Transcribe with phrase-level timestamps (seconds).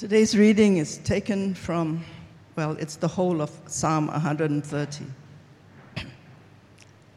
[0.00, 2.02] Today's reading is taken from,
[2.56, 5.04] well, it's the whole of Psalm 130.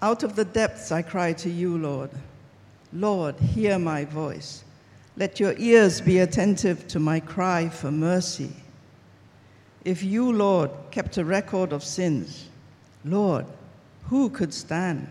[0.02, 2.10] Out of the depths I cry to you, Lord.
[2.92, 4.66] Lord, hear my voice.
[5.16, 8.52] Let your ears be attentive to my cry for mercy.
[9.86, 12.50] If you, Lord, kept a record of sins,
[13.06, 13.46] Lord,
[14.10, 15.08] who could stand?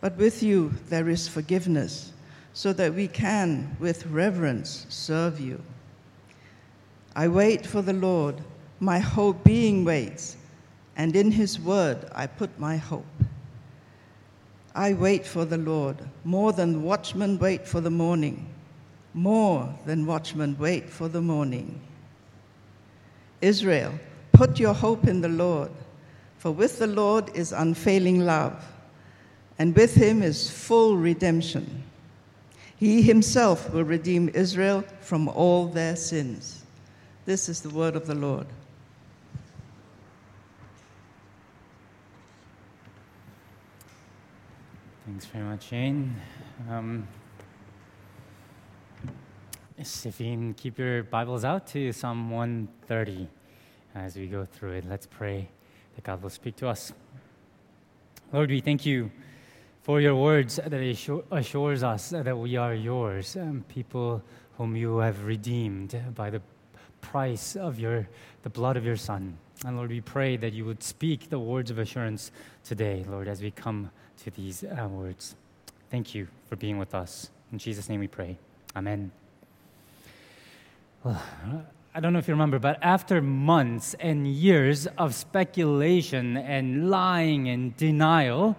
[0.00, 2.14] But with you there is forgiveness,
[2.54, 5.62] so that we can, with reverence, serve you.
[7.14, 8.36] I wait for the Lord,
[8.78, 10.36] my whole being waits,
[10.96, 13.04] and in his word I put my hope.
[14.74, 18.46] I wait for the Lord more than watchmen wait for the morning,
[19.14, 21.80] more than watchmen wait for the morning.
[23.40, 23.92] Israel,
[24.32, 25.70] put your hope in the Lord,
[26.38, 28.64] for with the Lord is unfailing love,
[29.58, 31.82] and with him is full redemption.
[32.76, 36.59] He himself will redeem Israel from all their sins.
[37.26, 38.46] This is the word of the Lord.
[45.04, 46.16] Thanks very much, Shane.
[46.70, 47.06] Um,
[49.76, 53.28] if you can keep your Bibles out to Psalm 130
[53.94, 55.46] as we go through it, let's pray
[55.96, 56.90] that God will speak to us.
[58.32, 59.10] Lord, we thank you
[59.82, 60.72] for your words that
[61.30, 64.22] assures us that we are yours, um, people
[64.56, 66.40] whom you have redeemed by the
[67.00, 68.08] price of your,
[68.42, 69.36] the blood of your Son.
[69.64, 72.32] And Lord, we pray that you would speak the words of assurance
[72.64, 73.90] today, Lord, as we come
[74.24, 75.34] to these uh, words.
[75.90, 77.30] Thank you for being with us.
[77.52, 78.38] In Jesus' name we pray.
[78.74, 79.10] Amen.
[81.02, 81.20] Well,
[81.94, 87.48] I don't know if you remember, but after months and years of speculation and lying
[87.48, 88.56] and denial,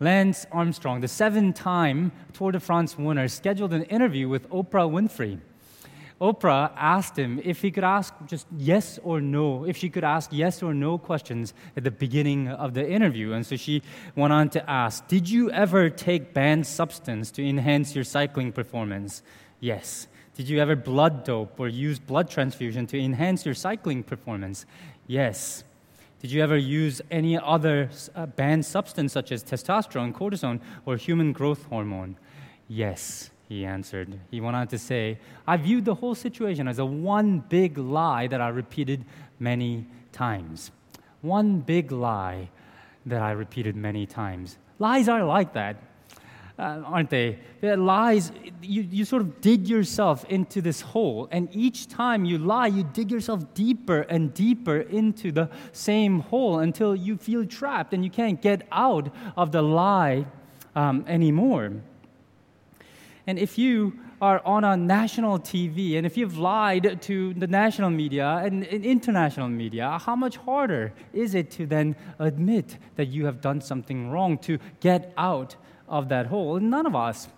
[0.00, 5.40] Lance Armstrong, the seven time Tour de France winner, scheduled an interview with Oprah Winfrey.
[6.20, 10.30] Oprah asked him if he could ask just yes or no, if she could ask
[10.32, 13.32] yes or no questions at the beginning of the interview.
[13.32, 13.82] And so she
[14.14, 19.22] went on to ask, Did you ever take banned substance to enhance your cycling performance?
[19.58, 20.06] Yes.
[20.36, 24.66] Did you ever blood dope or use blood transfusion to enhance your cycling performance?
[25.06, 25.64] Yes.
[26.20, 31.32] Did you ever use any other uh, banned substance such as testosterone, cortisone, or human
[31.32, 32.16] growth hormone?
[32.66, 34.18] Yes he answered.
[34.30, 38.26] He went on to say, I viewed the whole situation as a one big lie
[38.28, 39.04] that I repeated
[39.38, 40.70] many times.
[41.20, 42.50] One big lie
[43.06, 44.58] that I repeated many times.
[44.78, 45.76] Lies are like that,
[46.58, 47.38] uh, aren't they?
[47.60, 48.32] They're lies,
[48.62, 52.82] you, you sort of dig yourself into this hole, and each time you lie, you
[52.82, 58.10] dig yourself deeper and deeper into the same hole until you feel trapped and you
[58.10, 60.26] can't get out of the lie
[60.74, 61.72] um, anymore.
[63.26, 67.90] And if you are on a national TV and if you've lied to the national
[67.90, 73.40] media and, international media, how much harder is it to then admit that you have
[73.40, 75.56] done something wrong, to get out
[75.88, 76.56] of that hole?
[76.56, 77.28] And none of us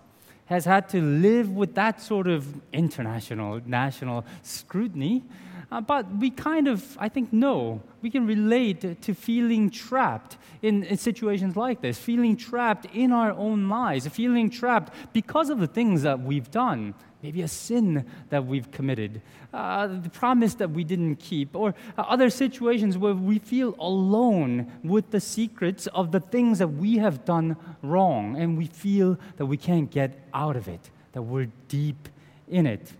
[0.46, 5.24] has had to live with that sort of international, national scrutiny.
[5.70, 7.82] Uh, but we kind of, I think, know.
[8.00, 13.32] We can relate to feeling trapped in, in, situations like this, feeling trapped in our
[13.32, 16.94] own lives, feeling trapped because of the things that we've done.
[17.20, 19.20] Maybe a sin that we've committed,
[19.52, 24.70] uh, the promise that we didn't keep, or uh, other situations where we feel alone
[24.84, 29.46] with the secrets of the things that we have done wrong, and we feel that
[29.46, 32.08] we can't get out of it, that we're deep
[32.48, 32.92] in it.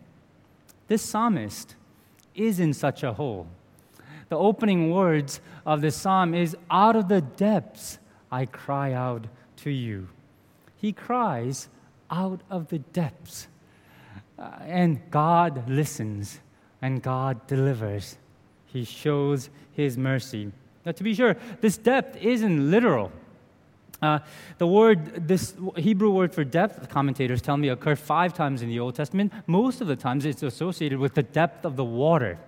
[0.89, 1.76] This psalmist,
[2.37, 3.47] is in such a hole.
[4.29, 7.99] The opening words of the psalm is Out of the depths
[8.31, 9.27] I cry out
[9.59, 10.09] to you.
[10.77, 11.69] He cries
[12.11, 13.49] out of the depths.
[14.39, 16.41] Uh, and God listens
[16.83, 18.19] and God delivers.
[18.67, 20.53] He shows his mercy.
[20.85, 23.11] Now, to be sure, this depth isn't literal.
[24.03, 24.19] Uh,
[24.59, 28.79] the word, this Hebrew word for depth, commentators tell me, occurs five times in the
[28.79, 29.33] Old Testament.
[29.47, 32.39] Most of the times it's associated with the depth of the water.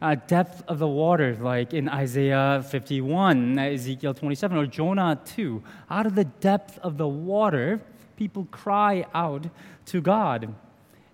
[0.00, 5.62] Uh, depth of the water, like in Isaiah 51, Ezekiel 27, or Jonah 2.
[5.90, 7.80] Out of the depth of the water,
[8.16, 9.48] people cry out
[9.86, 10.54] to God.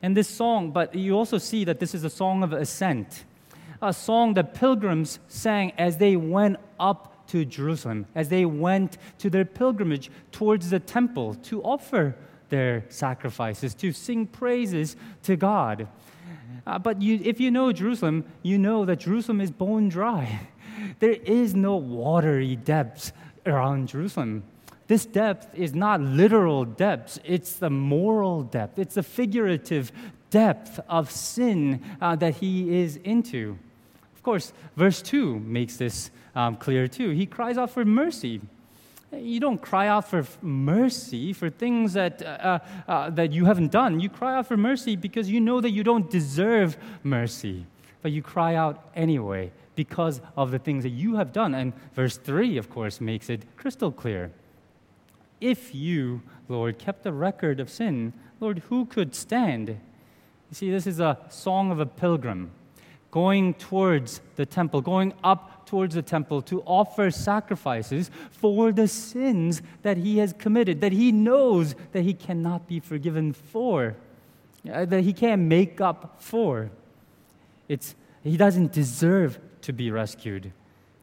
[0.00, 3.24] And this song, but you also see that this is a song of ascent,
[3.80, 9.30] a song that pilgrims sang as they went up to Jerusalem as they went to
[9.30, 12.14] their pilgrimage towards the temple to offer
[12.50, 15.88] their sacrifices, to sing praises to God.
[16.66, 20.40] Uh, but you, if you know Jerusalem, you know that Jerusalem is bone dry.
[20.98, 23.12] There is no watery depths
[23.46, 24.42] around Jerusalem.
[24.88, 29.92] This depth is not literal depths, it's the moral depth, it's the figurative
[30.30, 33.58] depth of sin uh, that he is into.
[34.14, 37.10] Of course, verse 2 makes this um, clear too.
[37.10, 38.40] He cries out for mercy.
[39.12, 44.00] You don't cry out for mercy for things that, uh, uh, that you haven't done.
[44.00, 47.66] You cry out for mercy because you know that you don't deserve mercy.
[48.00, 51.54] But you cry out anyway because of the things that you have done.
[51.54, 54.30] And verse 3, of course, makes it crystal clear.
[55.40, 59.68] If you, Lord, kept a record of sin, Lord, who could stand?
[59.68, 62.50] You see, this is a song of a pilgrim
[63.10, 69.62] going towards the temple, going up towards the temple to offer sacrifices for the sins
[69.80, 73.96] that he has committed, that he knows that he cannot be forgiven for,
[74.70, 76.70] uh, that he can't make up for.
[77.70, 80.52] It's, he doesn't deserve to be rescued,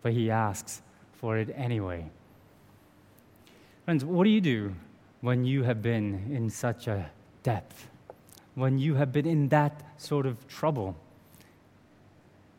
[0.03, 0.83] but he asks
[1.13, 2.05] for it anyway.
[3.85, 4.75] Friends, what do you do
[5.21, 7.09] when you have been in such a
[7.41, 7.87] depth?
[8.53, 10.95] When you have been in that sort of trouble?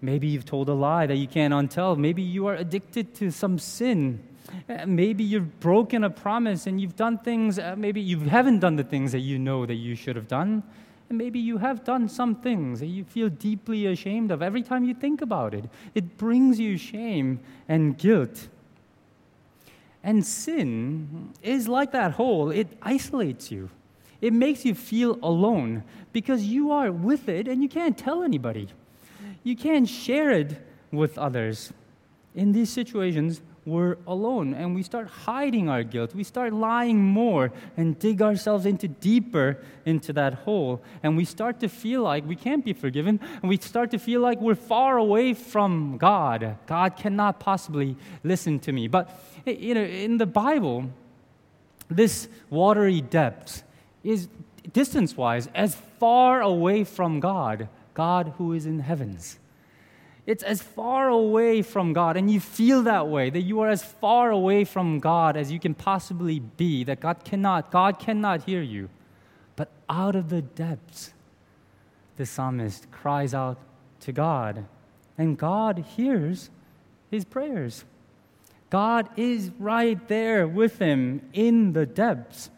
[0.03, 1.97] Maybe you've told a lie that you can't untell.
[1.97, 4.23] Maybe you are addicted to some sin.
[4.69, 8.77] Uh, maybe you've broken a promise and you've done things, uh, maybe you haven't done
[8.77, 10.63] the things that you know that you should have done.
[11.09, 14.85] And maybe you have done some things that you feel deeply ashamed of every time
[14.85, 15.65] you think about it.
[15.95, 18.49] It brings you shame and guilt.
[20.03, 23.71] And sin is like that hole, it isolates you.
[24.21, 25.83] It makes you feel alone
[26.13, 28.69] because you are with it and you can't tell anybody
[29.43, 30.61] you can't share it
[30.93, 31.73] with others.
[32.35, 36.15] In these situations, we're alone and we start hiding our guilt.
[36.15, 40.83] We start lying more and dig ourselves into deeper into that hole.
[41.03, 43.21] And we start to feel like we can't be forgiven.
[43.43, 46.57] And we start to feel like we're far away from God.
[46.67, 48.89] God cannot possibly listen to me.
[48.89, 49.11] But
[49.45, 50.91] you know, in the Bible,
[51.89, 53.63] this watery depth
[54.03, 54.29] is
[54.73, 59.39] distance wise as far away from God God who is in heavens.
[60.27, 63.83] It's as far away from God, and you feel that way, that you are as
[63.83, 68.63] far away from God as you can possibly be, that God cannot, God cannot hear
[68.63, 68.91] you.
[69.57, 71.13] But out of the depths,
[72.17, 73.59] the psalmist cries out
[74.01, 74.67] to God,
[75.19, 76.51] and God hears
[77.11, 77.85] his prayers.
[78.69, 82.51] God is right there with him in the depths.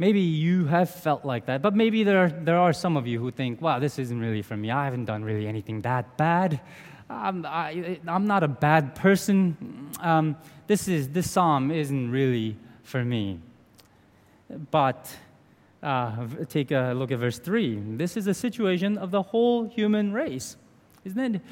[0.00, 3.20] Maybe you have felt like that, but maybe there are, there are some of you
[3.20, 4.70] who think, wow, this isn't really for me.
[4.70, 6.58] I haven't done really anything that bad.
[7.10, 9.90] I'm, I, am not a bad person.
[10.00, 13.40] Um, this, is, this psalm isn't really for me.
[14.70, 15.14] But
[15.82, 17.98] uh, take a look at verse 3.
[17.98, 20.56] This is a situation of the whole human race,
[21.04, 21.42] isn't it?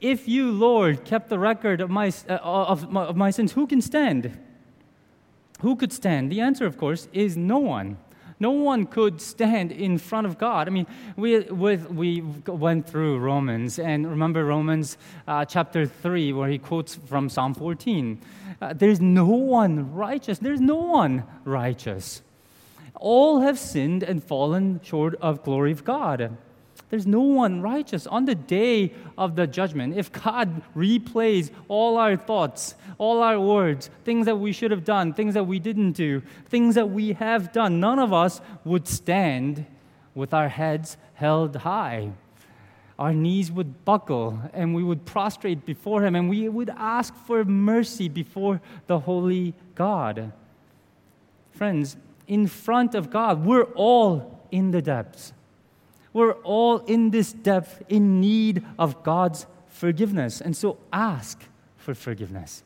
[0.00, 3.68] If you, Lord, kept the record of my, uh, of, my, of my sins, who
[3.68, 4.36] can stand?
[5.60, 6.30] Who could stand?
[6.30, 7.98] The answer, of course, is no one.
[8.38, 10.68] No one could stand in front of God.
[10.68, 10.86] I mean,
[11.16, 16.96] we, with, we went through Romans, and remember Romans uh, chapter 3, where he quotes
[16.96, 18.20] from Psalm 14.
[18.60, 20.38] Uh, there's no one righteous.
[20.38, 22.22] There's no one righteous.
[22.94, 26.36] All have sinned and fallen short of glory of God.
[26.88, 28.06] There's no one righteous.
[28.06, 33.90] On the day of the judgment, if God replays all our thoughts, all our words,
[34.04, 37.52] things that we should have done, things that we didn't do, things that we have
[37.52, 39.66] done, none of us would stand
[40.14, 42.12] with our heads held high.
[42.98, 47.44] Our knees would buckle and we would prostrate before Him and we would ask for
[47.44, 50.32] mercy before the holy God.
[51.50, 55.32] Friends, in front of God, we're all in the depths.
[56.16, 60.40] We're all in this depth in need of God's forgiveness.
[60.40, 61.44] And so ask
[61.76, 62.64] for forgiveness.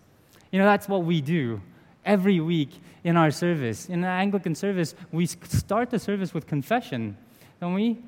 [0.52, 1.60] You know, that's what we do
[2.04, 2.70] every week
[3.02, 3.88] in our service.
[3.88, 7.16] In the Anglican service, we start the service with confession,
[7.60, 7.98] don't we?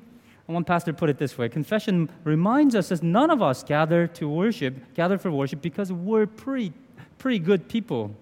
[0.45, 4.29] one pastor put it this way Confession reminds us that none of us gather to
[4.29, 6.71] worship, gather for worship because we're pretty,
[7.17, 8.15] pretty good people,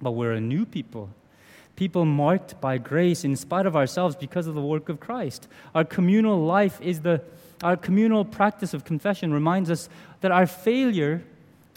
[0.00, 1.10] but we're a new people
[1.76, 5.48] people marked by grace in spite of ourselves because of the work of Christ.
[5.74, 7.22] Our communal life is the
[7.62, 9.88] our communal practice of confession reminds us
[10.20, 11.22] that our failure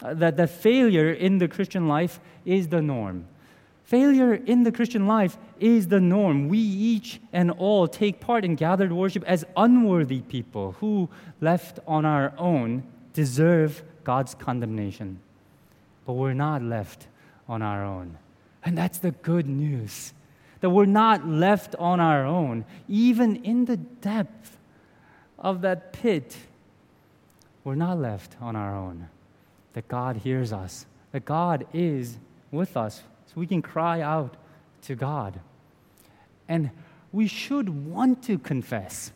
[0.02, 3.26] uh, that the failure in the Christian life is the norm.
[3.84, 6.48] Failure in the Christian life is the norm.
[6.48, 11.08] We each and all take part in gathered worship as unworthy people who,
[11.40, 12.82] left on our own,
[13.14, 15.20] deserve God's condemnation.
[16.04, 17.06] But we're not left
[17.48, 18.18] on our own.
[18.68, 20.12] And that's the good news
[20.60, 24.58] that we're not left on our own, even in the depth
[25.38, 26.36] of that pit.
[27.64, 29.08] We're not left on our own.
[29.72, 32.18] That God hears us, that God is
[32.50, 34.36] with us, so we can cry out
[34.82, 35.40] to God.
[36.46, 36.68] And
[37.10, 39.12] we should want to confess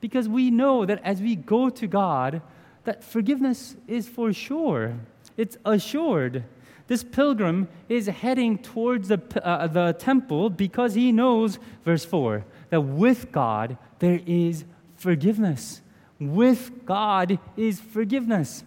[0.00, 2.42] because we know that as we go to God,
[2.82, 4.98] that forgiveness is for sure.
[5.36, 6.42] It's assured.
[6.92, 12.82] This pilgrim is heading towards the, uh, the temple because he knows, verse 4, that
[12.82, 15.80] with God there is forgiveness.
[16.20, 18.62] With God is forgiveness.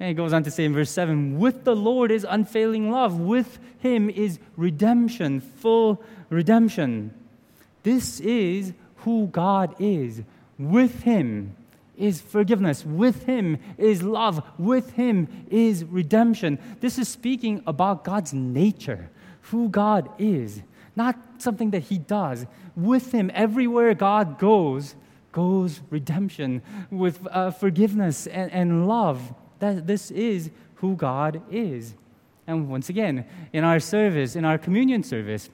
[0.00, 3.20] And he goes on to say in verse 7 with the Lord is unfailing love,
[3.20, 7.12] with him is redemption, full redemption.
[7.82, 8.72] This is
[9.04, 10.22] who God is.
[10.58, 11.54] With him
[11.96, 12.84] is forgiveness.
[12.84, 14.42] With him is love.
[14.58, 16.58] With him is redemption.
[16.80, 19.10] This is speaking about God's nature,
[19.42, 20.62] who God is,
[20.96, 22.46] not something that he does.
[22.76, 24.94] With him, everywhere God goes,
[25.32, 29.34] goes redemption, with uh, forgiveness and, and love.
[29.58, 31.94] That this is who God is.
[32.46, 35.48] And once again, in our service, in our communion service,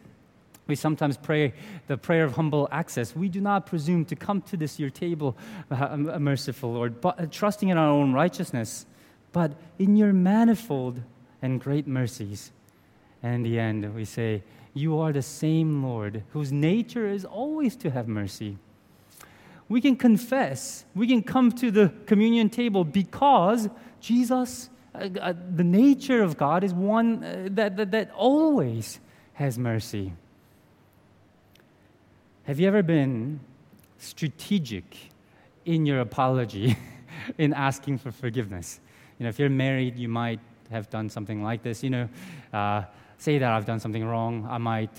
[0.68, 1.54] we sometimes pray
[1.87, 3.16] the prayer of humble access.
[3.16, 5.37] We do not presume to come to this your table,
[5.70, 8.84] uh, merciful Lord, but uh, trusting in our own righteousness,
[9.32, 11.00] but in your manifold
[11.40, 12.52] and great mercies.
[13.22, 14.42] And in the end, we say,
[14.75, 18.58] You are the same Lord, whose nature is always to have mercy.
[19.70, 23.68] We can confess, we can come to the communion table because
[24.00, 29.00] Jesus, uh, uh, the nature of God, is one uh, that, that, that always
[29.34, 30.12] has mercy.
[32.48, 33.40] Have you ever been
[33.98, 34.96] strategic
[35.66, 36.78] in your apology
[37.36, 38.80] in asking for forgiveness?
[39.18, 40.40] You know, if you're married, you might
[40.70, 41.82] have done something like this.
[41.82, 42.08] You know,
[42.54, 42.84] uh,
[43.18, 44.96] say that I've done something wrong, I might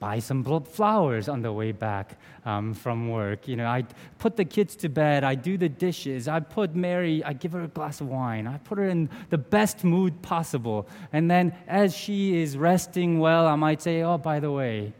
[0.00, 3.46] buy some flowers on the way back um, from work.
[3.46, 3.84] You know, I
[4.18, 7.64] put the kids to bed, I do the dishes, I put Mary, I give her
[7.64, 10.88] a glass of wine, I put her in the best mood possible.
[11.12, 14.94] And then as she is resting well, I might say, oh, by the way,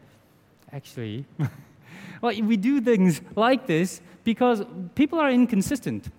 [0.71, 1.25] actually,
[2.21, 4.63] Well, we do things like this because
[4.95, 6.11] people are inconsistent,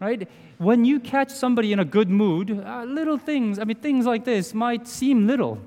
[0.00, 0.28] right?
[0.58, 4.24] When you catch somebody in a good mood, uh, little things, I mean, things like
[4.24, 5.58] this might seem little.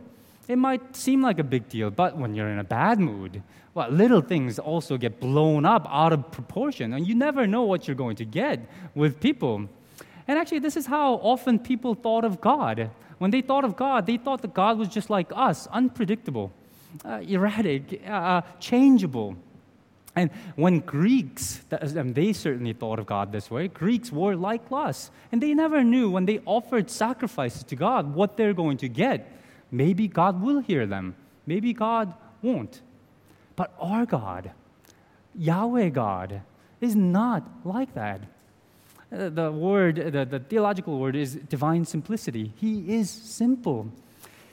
[0.48, 3.42] It might seem like a big deal, but when you're in a bad mood,
[3.74, 7.88] well, little things also get blown up out of proportion, and you never know what
[7.88, 8.60] you're going to get
[8.96, 9.70] with people.
[10.28, 12.90] And actually, this is how often people thought of God.
[13.20, 16.52] When they thought of God, they thought that God was just like us, unpredictable,
[17.06, 19.36] uh, erratic, uh, changeable.
[20.18, 25.12] And when Greeks, and they certainly thought of God this way, Greeks were like us.
[25.32, 29.32] And they never knew when they offered sacrifices to God what they're going to get.
[29.70, 32.82] Maybe God will hear them, maybe God won't.
[33.56, 34.52] But our God,
[35.36, 36.42] Yahweh God,
[36.82, 38.22] is not like that.
[39.12, 42.54] Uh, the word, the, the theological word is divine simplicity.
[42.56, 43.92] He is simple.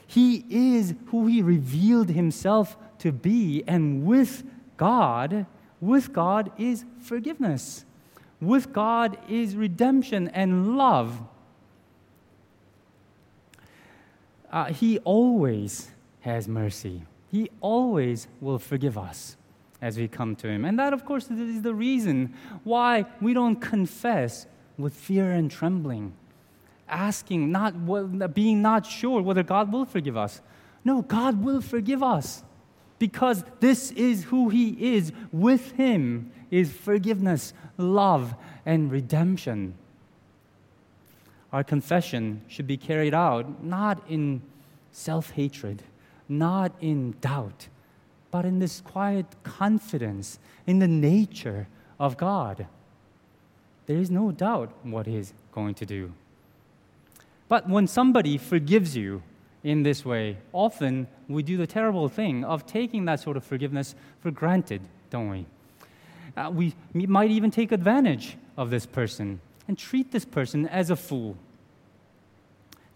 [0.05, 4.43] He is who he revealed himself to be, and with
[4.77, 5.47] God,
[5.81, 7.85] with God is forgiveness.
[8.41, 11.19] With God is redemption and love.
[14.51, 15.91] Uh, he always
[16.21, 17.03] has mercy.
[17.31, 19.37] He always will forgive us
[19.81, 20.65] as we come to Him.
[20.65, 26.13] And that, of course, is the reason why we don't confess with fear and trembling,
[26.87, 30.41] asking, not being not sure whether God will forgive us.
[30.83, 32.43] No, God will forgive us
[32.99, 35.11] because this is who He is.
[35.31, 38.35] With Him is forgiveness, love,
[38.65, 39.75] and redemption.
[41.51, 44.41] Our confession should be carried out not in
[44.91, 45.83] self hatred,
[46.27, 47.67] not in doubt,
[48.31, 51.67] but in this quiet confidence in the nature
[51.99, 52.67] of God.
[53.85, 56.11] There is no doubt what He's going to do.
[57.47, 59.21] But when somebody forgives you,
[59.65, 63.95] in this way, often we do the terrible thing of taking that sort of forgiveness
[64.21, 64.79] for granted,
[65.09, 65.47] don't we?
[66.37, 70.95] Uh, we might even take advantage of this person and treat this person as a
[70.95, 71.35] fool.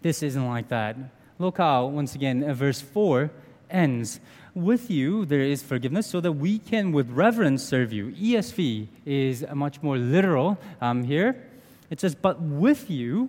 [0.02, 0.96] This isn't like that.
[1.40, 3.32] Look how, once again, uh, verse 4
[3.68, 4.20] ends.
[4.54, 8.12] With you there is forgiveness, so that we can with reverence serve you.
[8.12, 11.48] ESV is a much more literal um, here.
[11.90, 13.28] It says, But with you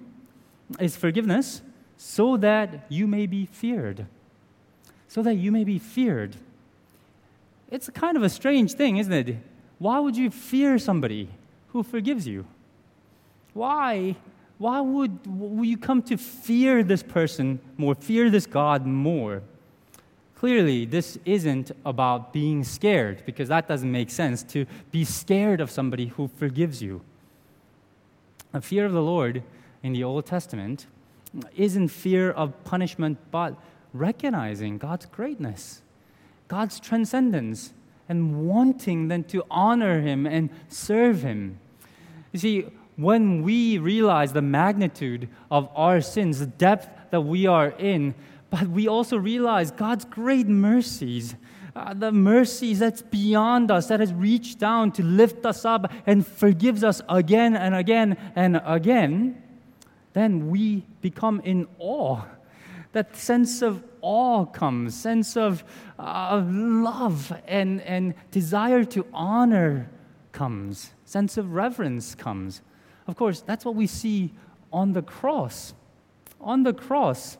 [0.79, 1.63] is forgiveness
[2.03, 4.07] so that you may be feared.
[5.07, 6.35] So that you may be feared.
[7.69, 9.37] It's kind of a strange thing, isn't it?
[9.77, 11.29] Why would you fear somebody
[11.67, 12.47] who forgives you?
[13.53, 14.15] Why?
[14.57, 19.43] Why would, would you come to fear this person more, fear this God more?
[20.35, 25.69] Clearly, this isn't about being scared, because that doesn't make sense to be scared of
[25.69, 27.01] somebody who forgives you.
[28.53, 29.43] A fear of the Lord
[29.83, 30.87] in the Old Testament
[31.55, 33.55] isn't fear of punishment, but
[33.93, 35.81] recognizing God's greatness,
[36.47, 37.73] God's transcendence,
[38.09, 41.59] and wanting then to honor Him and serve Him.
[42.31, 42.65] You see,
[42.97, 48.13] when we realize the magnitude of our sins, the depth that we are in,
[48.49, 51.35] but we also realize God's great mercies,
[51.73, 56.27] uh, the mercies that's beyond us, that has reached down to lift us up and
[56.27, 59.41] forgives us again and again and again,
[60.13, 62.21] then we become in awe.
[62.93, 65.63] That sense of awe comes, sense of,
[65.97, 69.89] uh, love and, and desire to honor
[70.31, 72.61] comes, sense of reverence comes.
[73.07, 74.33] Of course, that's what we see
[74.73, 75.73] on the cross.
[76.39, 77.37] On the cross,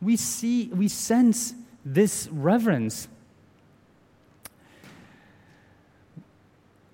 [0.00, 1.54] we see, we sense
[1.84, 3.08] this reverence.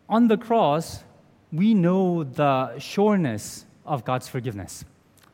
[0.08, 1.04] On the cross,
[1.52, 4.84] we know the sureness of God's forgiveness.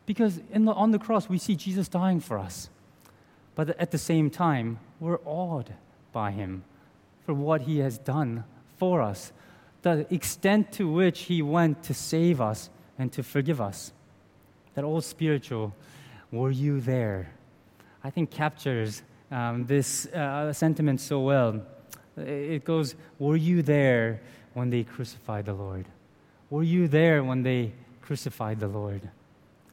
[0.06, 2.68] Because the, on the cross, we see Jesus dying for us.
[3.54, 5.72] But at the same time, we're awed
[6.12, 6.64] by him
[7.24, 8.44] for what he has done
[8.76, 9.32] for us,
[9.82, 13.92] the extent to which he went to save us and to forgive us.
[14.74, 15.74] That old spiritual,
[16.30, 17.30] were you there?
[18.02, 21.62] I think captures um, this uh, sentiment so well.
[22.16, 24.20] It goes, Were you there
[24.52, 25.86] when they crucified the Lord?
[26.50, 29.08] Were you there when they crucified the Lord?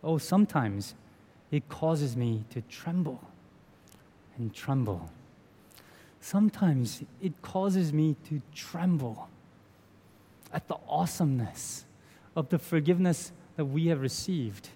[0.04, 0.96] Oh, sometimes
[1.52, 3.22] it causes me to tremble
[4.38, 5.10] and tremble.
[6.22, 9.28] Sometimes it causes me to tremble
[10.54, 11.86] at the awesomeness
[12.36, 14.70] of the forgiveness that we have received.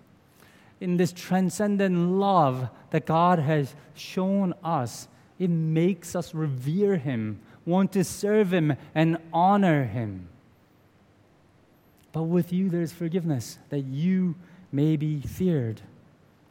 [0.82, 5.08] In this transcendent love that God has shown us,
[5.40, 10.28] it makes us revere Him, want to serve Him, and honor Him.
[12.12, 14.36] But with you, there's forgiveness that you
[14.76, 15.82] may be feared.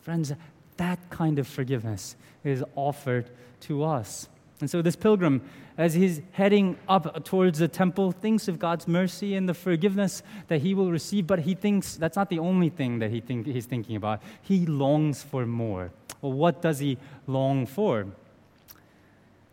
[0.00, 0.32] Friends,
[0.76, 4.28] that kind of forgiveness is offered to us.
[4.60, 5.42] And so, this pilgrim,
[5.76, 10.62] as he's heading up towards the temple, thinks of God's mercy and the forgiveness that
[10.62, 13.66] he will receive, but he thinks that's not the only thing that he think, he's
[13.66, 14.22] thinking about.
[14.42, 15.90] He longs for more.
[16.22, 16.96] Well, what does he
[17.26, 18.06] long for?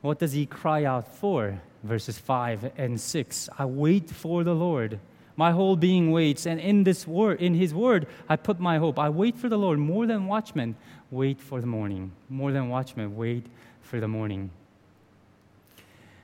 [0.01, 1.61] What does he cry out for?
[1.83, 4.99] Verses 5 and 6 I wait for the Lord.
[5.41, 8.99] My whole being waits, and in this word, in his word, I put my hope.
[8.99, 10.75] I wait for the Lord more than watchmen
[11.09, 12.11] wait for the morning.
[12.29, 13.47] More than watchmen wait
[13.81, 14.51] for the morning.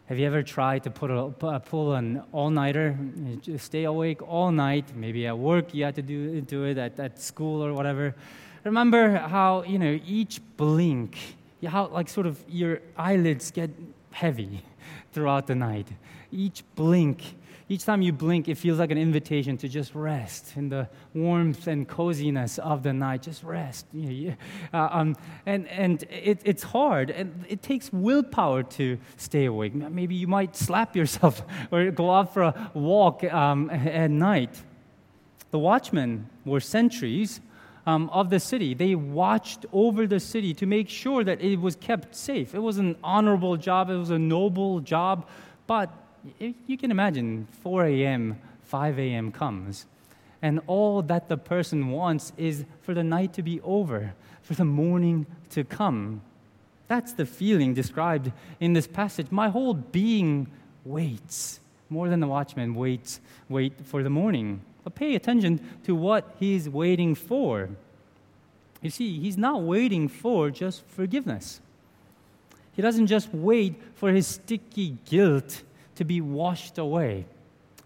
[0.06, 2.96] Have you ever tried to put a, pull an all-nighter,
[3.58, 4.86] stay awake all night?
[4.96, 8.14] Maybe at work you had to do, do it, at, at school or whatever.
[8.66, 11.18] Remember how, you know, each blink,
[11.66, 13.72] how like sort of your eyelids get
[14.12, 14.62] heavy
[15.12, 15.88] throughout the night.
[16.32, 17.24] Each blink,
[17.70, 21.68] each time you blink, it feels like an invitation to just rest in the warmth
[21.68, 23.24] and coziness of the night.
[23.24, 23.86] Just rest.
[24.74, 29.74] Uh, um, and and it, it's hard, and it takes willpower to stay awake.
[29.74, 34.62] Maybe you might slap yourself or go out for a walk um, at night.
[35.52, 37.40] The watchmen were sentries
[37.86, 38.74] um, of the city.
[38.74, 42.54] They watched over the city to make sure that it was kept safe.
[42.54, 45.28] It was an honorable job, it was a noble job,
[45.66, 45.90] but
[46.40, 49.32] you can imagine 4 a.m., 5 a.m.
[49.32, 49.86] comes,
[50.42, 54.66] and all that the person wants is for the night to be over, for the
[54.66, 56.22] morning to come.
[56.88, 59.32] That's the feeling described in this passage.
[59.32, 60.48] My whole being
[60.86, 64.62] waits more than the watchman waits wait for the morning.
[64.84, 67.70] But pay attention to what he's waiting for.
[68.82, 71.62] You see, he's not waiting for just forgiveness.
[72.74, 75.64] He doesn't just wait for his sticky guilt
[75.98, 77.26] to be washed away.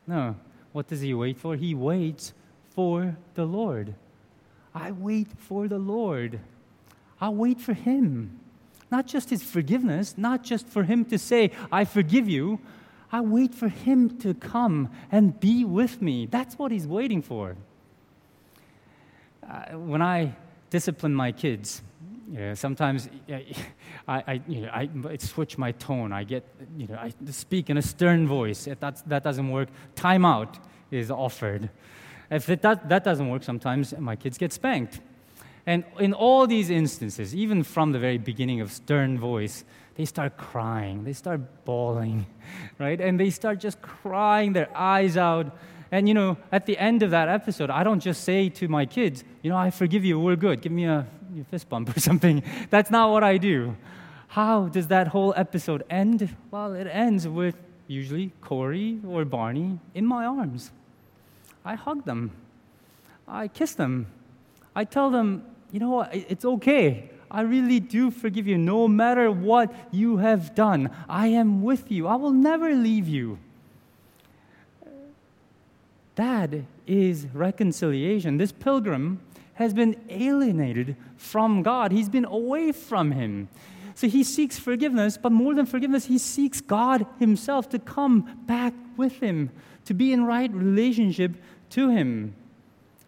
[0.07, 0.35] No.
[0.71, 1.55] What does he wait for?
[1.55, 2.33] He waits
[2.69, 3.95] for the Lord.
[4.73, 6.39] I wait for the Lord.
[7.19, 8.39] I wait for him.
[8.89, 12.59] Not just his forgiveness, not just for him to say, I forgive you.
[13.11, 16.25] I wait for him to come and be with me.
[16.25, 17.57] That's what he's waiting for.
[19.49, 20.35] Uh, when I
[20.69, 21.81] discipline my kids,
[22.31, 23.09] yeah, sometimes
[24.07, 26.13] I, I, you know, I, I, switch my tone.
[26.13, 28.67] I get, you know, I speak in a stern voice.
[28.67, 30.55] If that's, that doesn't work, timeout
[30.91, 31.69] is offered.
[32.29, 35.01] If it, that, that doesn't work, sometimes my kids get spanked.
[35.65, 39.65] And in all these instances, even from the very beginning of stern voice,
[39.95, 42.25] they start crying, they start bawling,
[42.79, 42.99] right?
[42.99, 45.57] And they start just crying their eyes out.
[45.91, 48.85] And you know, at the end of that episode, I don't just say to my
[48.85, 50.61] kids, you know, I forgive you, we're good.
[50.61, 51.05] Give me a
[51.49, 52.43] fist bump or something.
[52.69, 53.75] That's not what I do.
[54.29, 56.35] How does that whole episode end?
[56.51, 57.55] Well, it ends with
[57.87, 60.71] usually Corey or Barney in my arms.
[61.65, 62.31] I hug them.
[63.27, 64.07] I kiss them.
[64.75, 67.09] I tell them, you know what, it's okay.
[67.29, 68.57] I really do forgive you.
[68.57, 72.07] No matter what you have done, I am with you.
[72.07, 73.37] I will never leave you.
[76.15, 76.51] That
[76.85, 78.37] is reconciliation.
[78.37, 79.21] This pilgrim
[79.55, 83.49] has been alienated from God, he's been away from Him.
[83.93, 88.73] So he seeks forgiveness, but more than forgiveness, he seeks God Himself to come back
[88.97, 89.51] with him,
[89.85, 91.33] to be in right relationship
[91.71, 92.33] to Him.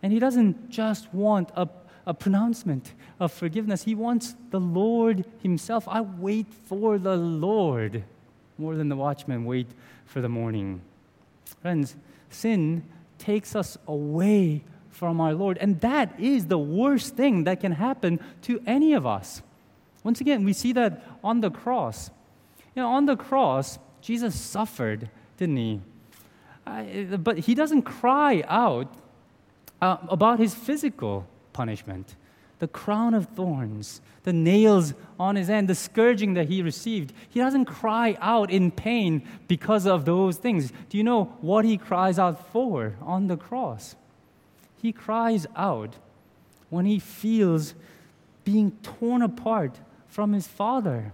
[0.01, 1.67] And he doesn't just want a
[2.05, 3.83] a pronouncement of forgiveness.
[3.83, 5.87] He wants the Lord Himself.
[5.87, 8.03] I wait for the Lord
[8.57, 9.67] more than the watchmen wait
[10.05, 10.81] for the morning.
[11.61, 11.95] Friends,
[12.29, 12.83] sin
[13.17, 18.19] takes us away from our Lord, and that is the worst thing that can happen
[18.43, 19.41] to any of us.
[20.03, 22.09] Once again, we see that on the cross.
[22.75, 25.81] You know, on the cross, Jesus suffered, didn't he?
[27.17, 28.93] But he doesn't cry out
[29.81, 32.15] uh, about his physical punishment
[32.59, 37.11] the crown of thorns, the nails on his hand, the scourging that he received.
[37.27, 40.71] He doesn't cry out in pain because of those things.
[40.87, 43.97] Do you know what he cries out for on the cross?
[44.83, 45.95] He cries out
[46.69, 47.73] when he feels
[48.43, 51.13] being torn apart from his Father.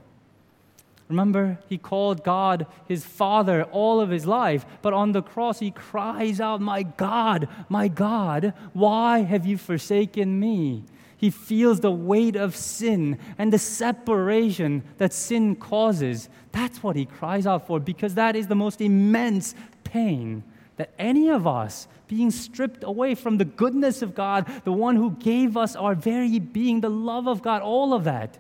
[1.08, 5.70] Remember, he called God his Father all of his life, but on the cross he
[5.70, 10.84] cries out, My God, my God, why have you forsaken me?
[11.16, 16.28] He feels the weight of sin and the separation that sin causes.
[16.52, 19.54] That's what he cries out for because that is the most immense
[19.84, 20.44] pain
[20.80, 25.12] that any of us being stripped away from the goodness of God, the one who
[25.12, 28.39] gave us our very being, the love of God, all of that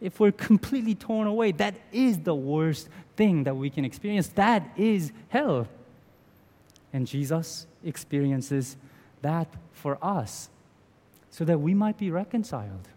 [0.00, 4.28] if we're completely torn away, that is the worst thing that we can experience.
[4.28, 5.68] That is hell.
[6.92, 8.76] And Jesus experiences
[9.22, 10.48] that for us
[11.30, 12.88] so that we might be reconciled,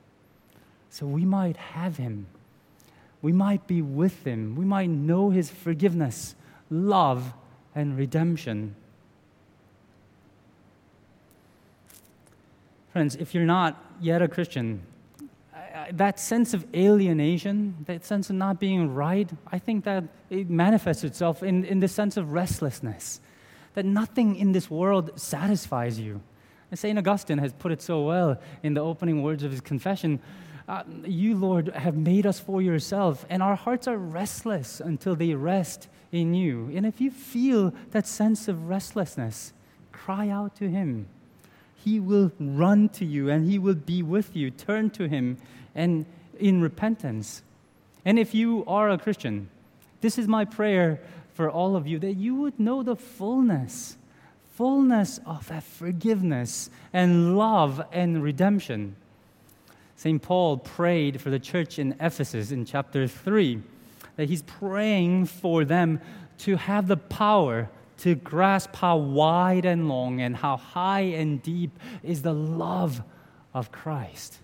[0.90, 2.28] so we might have Him,
[3.22, 6.36] we might be with Him, we might know His forgiveness,
[6.70, 7.34] love,
[7.76, 8.76] and redemption.
[12.94, 14.84] Friends, if you're not yet a Christian,
[15.94, 21.04] that sense of alienation, that sense of not being right, I think that it manifests
[21.04, 23.20] itself in, in the sense of restlessness,
[23.74, 26.22] that nothing in this world satisfies you.
[26.70, 26.96] And St.
[27.00, 30.20] Augustine has put it so well in the opening words of his confession
[30.68, 35.34] uh, You, Lord, have made us for yourself, and our hearts are restless until they
[35.34, 36.72] rest in you.
[36.76, 39.52] And if you feel that sense of restlessness,
[39.92, 41.08] cry out to Him.
[41.84, 44.52] He will run to you and He will be with you.
[44.52, 45.38] Turn to Him
[45.76, 46.06] and
[46.40, 47.44] in repentance.
[48.06, 49.50] And if you are a Christian,
[50.02, 51.00] this is my prayer
[51.34, 53.98] for all of you that you would know the fullness,
[54.56, 58.96] fullness of that forgiveness and love and redemption.
[59.96, 60.22] St.
[60.22, 63.62] Paul prayed for the church in Ephesus in chapter 3
[64.16, 66.00] that he's praying for them
[66.40, 71.72] to have the power to grasp how wide and long and how high and deep
[72.04, 73.04] is the love
[73.54, 74.40] of Christ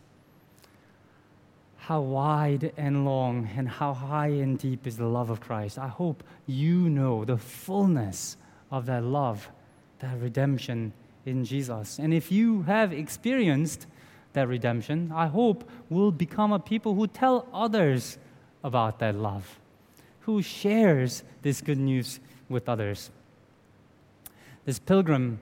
[1.90, 5.80] how wide and long and how high and deep is the love of Christ.
[5.80, 8.38] I hope you know the fullness
[8.70, 9.50] of that love,
[9.98, 10.94] that redemption
[11.26, 11.98] in Jesus.
[11.98, 13.88] And if you have experienced
[14.34, 18.20] that redemption, I hope we'll become a people who tell others
[18.64, 19.60] about that love,
[20.20, 23.10] who shares this good news with others.
[24.70, 25.40] This pilgrim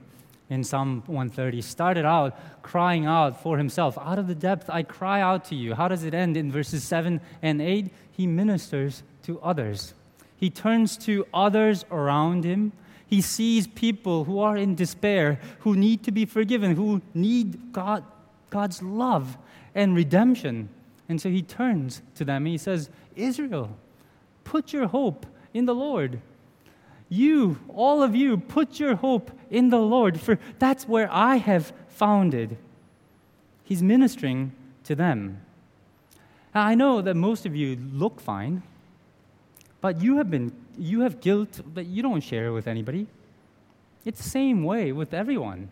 [0.48, 3.98] in Psalm 130 started out crying out for himself.
[3.98, 5.74] Out of the depth, I cry out to you.
[5.74, 7.92] How does it end in verses 7 and 8?
[8.10, 9.92] He ministers to others.
[10.34, 12.72] He turns to others around him.
[13.06, 18.04] He sees people who are in despair, who need to be forgiven, who need God,
[18.48, 19.36] God's love
[19.74, 20.70] and redemption.
[21.06, 23.76] And so he turns to them and he says, Israel,
[24.44, 26.22] put your hope in the Lord.
[27.08, 31.72] You, all of you, put your hope in the Lord, for that's where I have
[31.88, 32.58] founded.
[33.64, 34.52] He's ministering
[34.84, 35.40] to them.
[36.54, 38.62] Now, I know that most of you look fine,
[39.80, 43.06] but you have been you have guilt that you don't share with anybody.
[44.04, 45.68] It's the same way with everyone.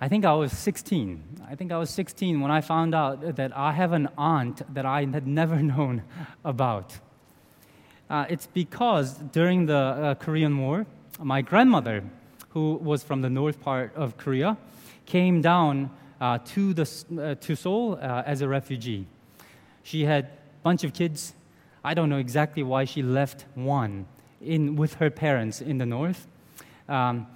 [0.00, 1.22] I think I was 16.
[1.48, 4.86] I think I was 16 when I found out that I have an aunt that
[4.86, 6.02] I had never known
[6.44, 6.98] about.
[8.10, 10.84] Uh, it's because during the uh, Korean War,
[11.22, 12.02] my grandmother,
[12.48, 14.56] who was from the north part of Korea,
[15.06, 16.82] came down uh, to, the,
[17.22, 19.06] uh, to Seoul uh, as a refugee.
[19.84, 21.34] She had a bunch of kids.
[21.84, 24.06] I don't know exactly why she left one
[24.40, 26.26] in, with her parents in the north.
[26.88, 27.28] Um,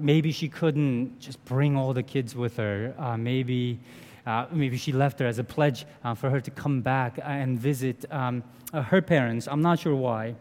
[0.00, 2.94] maybe she couldn't just bring all the kids with her.
[2.98, 3.78] Uh, maybe
[4.26, 7.58] uh, maybe she left her as a pledge uh, for her to come back and
[7.58, 9.48] visit um, uh, her parents.
[9.48, 10.36] I'm not sure why.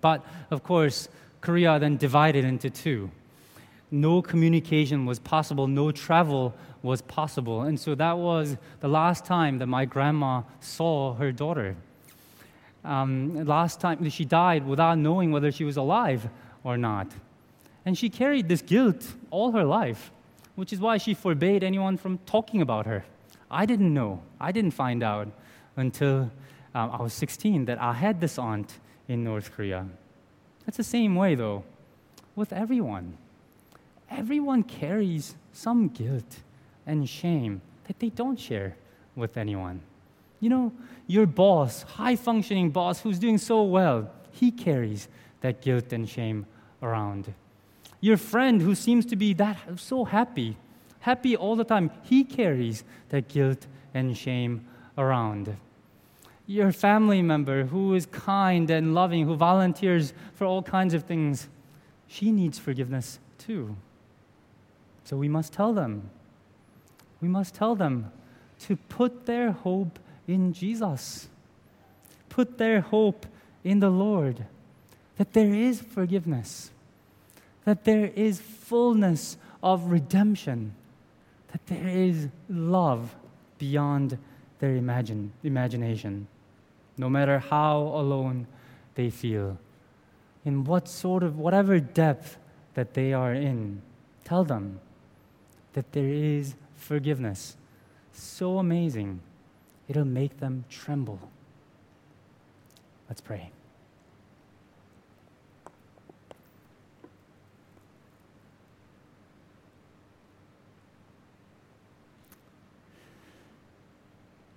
[0.00, 1.08] But of course,
[1.40, 3.10] Korea then divided into two.
[3.90, 7.62] No communication was possible, no travel was possible.
[7.62, 11.76] And so that was the last time that my grandma saw her daughter.
[12.84, 16.28] Um, last time she died without knowing whether she was alive
[16.64, 17.08] or not.
[17.84, 20.12] And she carried this guilt all her life,
[20.58, 23.04] which is why she forbade anyone from talking about her.
[23.48, 25.28] I didn't know, I didn't find out
[25.76, 26.32] until
[26.74, 29.86] um, I was 16 that I had this aunt in North Korea.
[30.66, 31.62] It's the same way, though,
[32.34, 33.16] with everyone.
[34.10, 36.40] Everyone carries some guilt
[36.84, 38.74] and shame that they don't share
[39.14, 39.80] with anyone.
[40.40, 40.72] You know,
[41.06, 45.06] your boss, high functioning boss who's doing so well, he carries
[45.40, 46.46] that guilt and shame
[46.82, 47.32] around.
[48.00, 50.56] Your friend who seems to be that so happy,
[51.00, 55.56] happy all the time, he carries that guilt and shame around.
[56.46, 61.48] Your family member who is kind and loving, who volunteers for all kinds of things,
[62.06, 63.76] she needs forgiveness too.
[65.04, 66.10] So we must tell them.
[67.20, 68.12] We must tell them
[68.60, 71.28] to put their hope in Jesus,
[72.28, 73.26] put their hope
[73.64, 74.46] in the Lord,
[75.16, 76.70] that there is forgiveness,
[77.68, 80.74] that there is fullness of redemption,
[81.52, 83.14] that there is love
[83.58, 84.16] beyond
[84.58, 86.26] their imagine, imagination,
[86.96, 88.46] no matter how alone
[88.94, 89.58] they feel,
[90.46, 92.38] in what sort of, whatever depth
[92.72, 93.82] that they are in.
[94.24, 94.80] Tell them
[95.74, 97.58] that there is forgiveness.
[98.14, 99.20] So amazing,
[99.88, 101.20] it'll make them tremble.
[103.10, 103.50] Let's pray.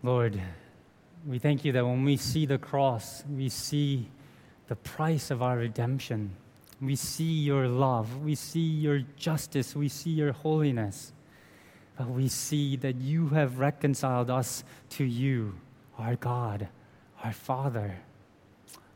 [0.03, 0.41] Lord,
[1.27, 4.07] we thank you that when we see the cross, we see
[4.67, 6.31] the price of our redemption.
[6.81, 11.13] We see your love, we see your justice, we see your holiness.
[11.97, 15.53] But we see that you have reconciled us to you,
[15.99, 16.67] our God,
[17.23, 17.99] our Father.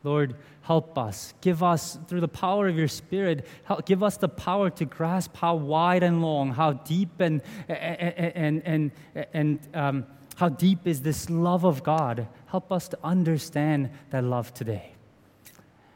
[0.02, 1.34] Lord, help us.
[1.40, 5.36] Give us, through the power of your Spirit, help, give us the power to grasp
[5.36, 8.62] how wide and long, how deep and, and, and,
[9.14, 10.06] and, and um,
[10.36, 12.28] how deep is this love of God.
[12.46, 14.92] Help us to understand that love today.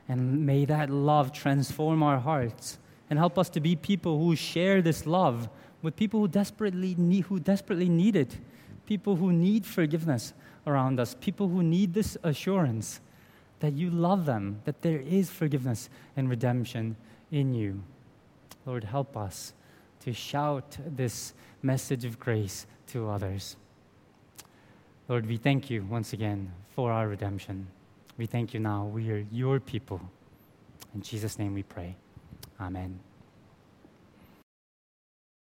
[0.09, 4.83] And may that love transform our hearts and help us to be people who share
[4.83, 5.49] this love
[5.83, 8.37] with people who desperately need, who desperately need it,
[8.87, 10.33] people who need forgiveness
[10.67, 13.01] around us, people who need this assurance
[13.61, 16.97] that you love them, that there is forgiveness and redemption
[17.31, 17.83] in you.
[18.67, 19.53] Lord, help us
[20.01, 23.57] to shout this message of grace to others.
[25.11, 27.67] Lord, we thank you once again for our redemption.
[28.17, 28.85] We thank you now.
[28.85, 30.01] We are your people.
[30.95, 31.97] In Jesus' name we pray.
[32.61, 33.01] Amen.